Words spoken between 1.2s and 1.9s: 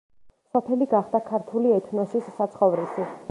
ქართული